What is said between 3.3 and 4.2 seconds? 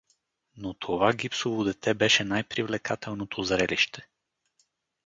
зрелище.